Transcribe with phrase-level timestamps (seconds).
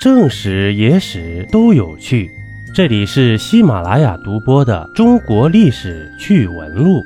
[0.00, 2.30] 正史、野史都有趣。
[2.74, 6.96] 这里是喜马拉雅独播的《中国历史趣闻录》。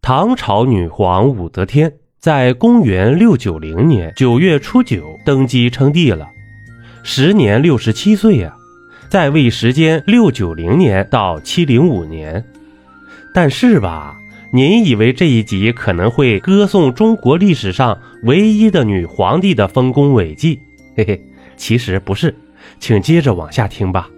[0.00, 6.26] 唐朝女皇武则天在公元六九零年九月初九登基称帝了，
[7.02, 8.56] 时年六十七岁呀，
[9.10, 12.42] 在位时间六九零年到七零五年。
[13.34, 14.16] 但是吧，
[14.54, 20.58] 您以为这一集可能会歌颂中国历史上唯一的女皇帝的丰功伟绩？
[20.96, 21.20] 嘿嘿，
[21.56, 22.34] 其实不是，
[22.78, 24.08] 请接着往下听吧。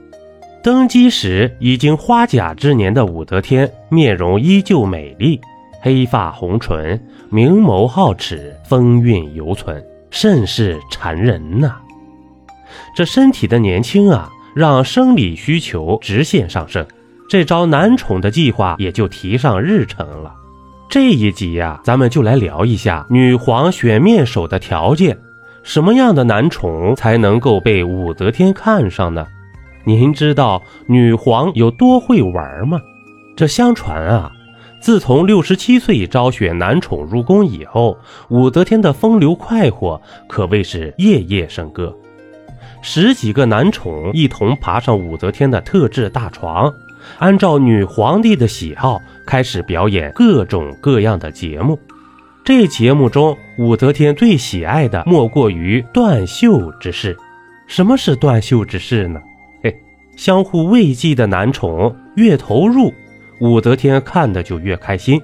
[0.62, 5.40] 登基时已经花甲之年的武则天，面容依旧美丽，
[5.80, 7.00] 黑发红唇，
[7.30, 11.76] 明眸皓齿，风韵犹存，甚是缠人呐。
[12.96, 16.84] 这身体的年轻啊，让生理需求直线上升，
[17.28, 20.34] 这招男宠的计划也就提上日程了。
[20.90, 25.16] 这一集呀，咱们就来聊一下女皇选面首的条件。
[25.66, 29.26] 什么样的男宠才能够被武则天看上呢？
[29.84, 32.80] 您知道女皇有多会玩吗？
[33.36, 34.30] 这相传啊，
[34.80, 41.92] 自从六十七岁招选男宠入宫以后，武则天的风流快活可谓是夜夜笙歌。
[42.80, 46.72] 十几个男宠一同爬上武则天的特制大床，
[47.18, 51.76] 按照女皇帝的喜好开始表演各种各样的节目。
[52.46, 57.16] 这节目中，武则天最喜爱的莫过于断袖之事。
[57.66, 59.20] 什么是断袖之事呢？
[59.64, 59.76] 嘿，
[60.16, 62.94] 相互慰藉的男宠越投入，
[63.40, 65.18] 武则天看的就越开心；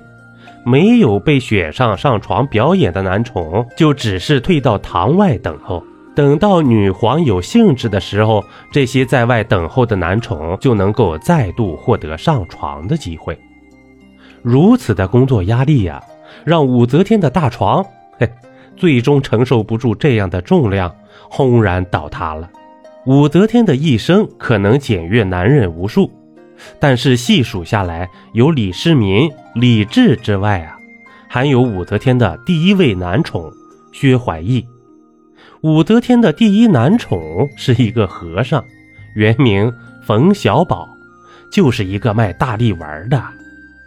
[0.67, 5.81] 没有被选上上床表演的男宠，就只是退到堂外等候。
[6.17, 13.39] 等到女皇有兴致的时候，这些在外等候的男宠就能够再度获得上床的机会。
[14.43, 16.03] 如此的工作压力呀！
[16.45, 17.85] 让武则天的大床，
[18.19, 18.31] 嘿，
[18.77, 20.95] 最终承受不住这样的重量，
[21.31, 22.51] 轰然倒塌了。
[23.07, 26.11] 武则天的一生可能检阅男人无数，
[26.79, 30.77] 但是细数下来，有李世民、李治之外啊，
[31.29, 33.51] 还有武则天的第一位男宠
[33.93, 34.65] 薛怀义。
[35.63, 38.65] 武则天的第一男宠是一个和尚，
[39.15, 39.73] 原名
[40.05, 40.89] 冯小宝，
[41.53, 43.23] 就是一个卖大力丸的。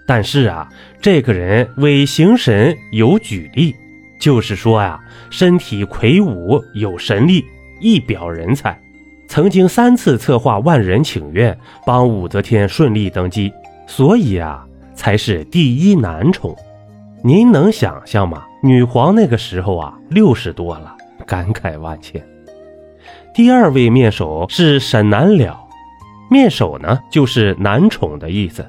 [0.06, 0.70] 但是啊，
[1.02, 3.76] 这个人为形神有举例，
[4.20, 5.00] 就是说呀，
[5.30, 7.44] 身体魁梧有神力，
[7.80, 8.80] 一表人才，
[9.28, 13.52] 曾经三次策划万人请愿，帮武则天顺利登基，
[13.88, 16.56] 所以啊，才是第一男宠。
[17.24, 18.46] 您能想象吗？
[18.62, 20.96] 女皇那个时候啊，六十多了，
[21.26, 22.24] 感慨万千。
[23.34, 25.60] 第二位面首是沈南了，
[26.30, 28.64] 面首呢，就是男宠的意思。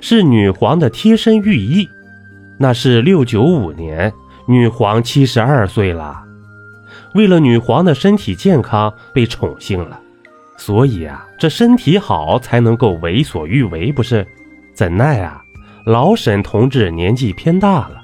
[0.00, 1.88] 是女皇的贴身御医，
[2.58, 4.12] 那是六九五年，
[4.46, 6.22] 女皇七十二岁了。
[7.14, 9.98] 为了女皇的身体健康，被宠幸了，
[10.56, 14.26] 所以啊，这身体好才能够为所欲为，不是？
[14.74, 15.42] 怎奈啊，
[15.84, 18.00] 老沈同志年纪偏大了，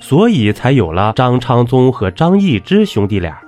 [0.00, 3.38] 所以才有了张昌宗和张易之兄弟俩。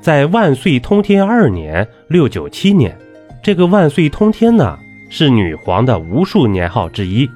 [0.00, 2.98] 在万岁通天二年（六九七年），
[3.42, 4.78] 这个万岁通天呢？
[5.10, 7.30] 是女皇的无数年号之一，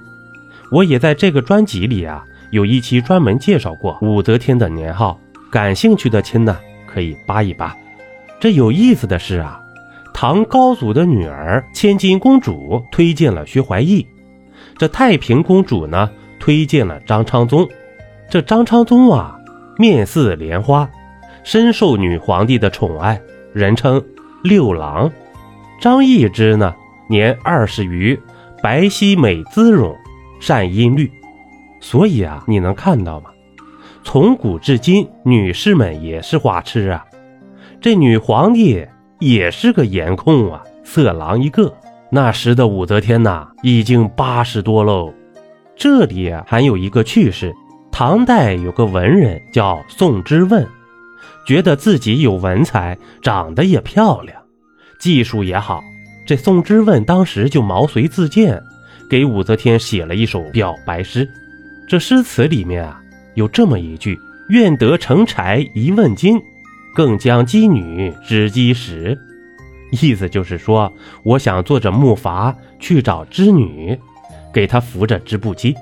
[0.70, 5.18] 我也在这个专辑里啊有一期专门介绍过武则天的年号，
[5.50, 7.76] 感兴趣的亲呢可以扒一扒。
[8.40, 9.60] 这有意思的是啊，
[10.12, 14.06] 唐高祖的女儿千金公主推荐了薛怀义，
[14.76, 17.68] 这太平公主呢推荐了张昌宗，
[18.30, 19.38] 这张昌宗啊
[19.76, 20.88] 面似莲花，
[21.44, 23.20] 深受女皇帝的宠爱，
[23.52, 24.02] 人称
[24.42, 25.10] 六郎。
[25.80, 26.74] 张易之呢？
[27.08, 28.18] 年二十余，
[28.62, 29.96] 白皙美姿容，
[30.40, 31.10] 善音律，
[31.80, 33.30] 所以啊，你能看到吗？
[34.04, 37.04] 从古至今，女士们也是花痴啊。
[37.80, 38.86] 这女皇帝
[39.18, 41.74] 也是个颜控啊，色狼一个。
[42.10, 45.12] 那时的武则天呐，已经八十多喽。
[45.76, 47.54] 这里还有一个趣事：
[47.92, 50.66] 唐代有个文人叫宋之问，
[51.46, 54.40] 觉得自己有文采，长得也漂亮，
[54.98, 55.82] 技术也好。
[56.28, 58.62] 这宋之问当时就毛遂自荐，
[59.08, 61.26] 给武则天写了一首表白诗。
[61.88, 63.00] 这诗词里面啊，
[63.32, 64.14] 有这么一句
[64.50, 66.38] ：“愿得成才一问金，
[66.94, 69.18] 更将织女织机时。”
[70.02, 70.92] 意思就是说，
[71.22, 73.98] 我想坐着木筏去找织女，
[74.52, 75.74] 给她扶着织布机。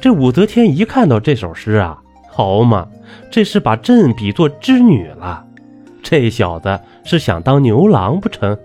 [0.00, 1.96] 这武则天一看到这首诗啊，
[2.28, 2.88] 好嘛，
[3.30, 5.46] 这是把朕比作织女了。
[6.02, 8.58] 这小子是想当牛郎不成？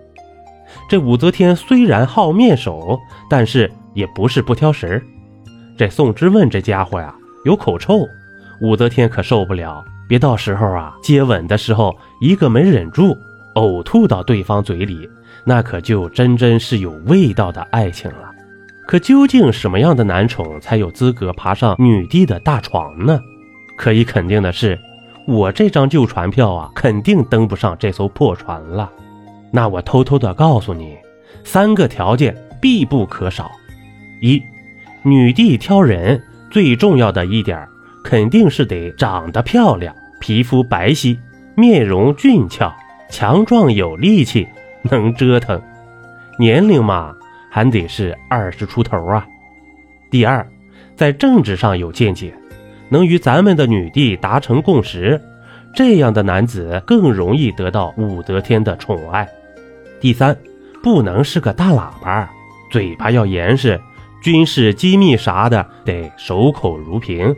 [0.90, 5.04] 这武则天虽然好面首，但是也不是不挑食
[5.78, 7.14] 这宋之问这家伙呀，
[7.46, 8.08] 有口臭，
[8.62, 13.16] 武则天可受不了，别到时候啊，接吻的时候一个没忍住，
[13.56, 15.10] 呕吐到对方嘴里，
[15.46, 18.32] 那可就真真是有味道的爱情了。
[18.88, 23.20] 可究竟什么样的男宠才有资格爬上女帝的大床呢？
[23.78, 24.80] 可以肯定的是，
[25.28, 28.90] 我这张旧船票啊，肯定登不上这艘破船了。
[29.52, 30.98] 那我偷偷的告诉你，
[31.44, 33.52] 三个条件必不可少：
[34.22, 34.42] 一，
[35.04, 36.22] 女帝挑人
[36.52, 37.68] 最重要的一点，
[38.04, 41.18] 肯定是得长得漂亮，皮肤白皙，
[41.56, 42.74] 面容俊俏，
[43.10, 44.48] 强壮有力气，
[44.84, 45.62] 能折腾。
[46.40, 47.14] 年龄嘛。
[47.50, 49.26] 还得是二十出头啊。
[50.12, 50.46] 第二，
[50.96, 52.32] 在政治上有见解，
[52.90, 55.20] 能与咱们的女帝达成共识，
[55.74, 59.28] 这样的男子更容易得到武则天的宠爱。
[60.00, 60.38] 第三，
[60.84, 62.30] 不能是个大喇叭，
[62.72, 63.80] 嘴巴要严实，
[64.22, 67.36] 军事机密啥的得守口如瓶。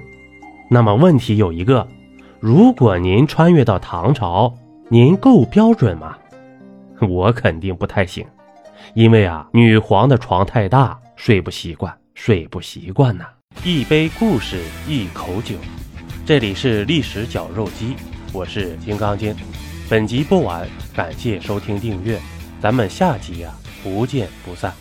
[0.69, 1.87] 那么问题有一个，
[2.39, 4.53] 如果您穿越到唐朝，
[4.89, 6.17] 您够标准吗？
[7.01, 8.25] 我肯定不太行。
[8.93, 13.25] 因为啊，女皇的床太大，睡不习惯，睡不习惯呐。
[13.63, 14.57] 一杯故事，
[14.87, 15.55] 一口酒，
[16.25, 17.95] 这里是历史绞肉机，
[18.33, 19.33] 我是金刚经。
[19.89, 22.19] 本集播完，感谢收听订阅，
[22.61, 24.73] 咱们下集呀，不见不散。